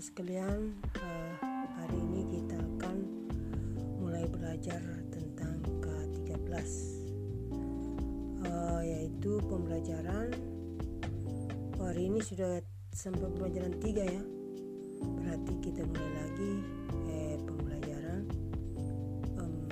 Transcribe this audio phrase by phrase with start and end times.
[0.00, 0.58] teman-teman sekalian,
[0.96, 1.32] uh,
[1.76, 2.96] hari ini kita akan
[4.00, 4.80] mulai belajar
[5.12, 6.64] tentang K13 uh,
[8.48, 10.32] eh, yaitu pembelajaran
[11.76, 12.64] oh, hari ini sudah
[12.96, 14.24] sampai pembelajaran 3 ya.
[15.04, 16.52] Berarti kita mulai lagi
[17.04, 18.20] eh, pembelajaran
[19.36, 19.68] um,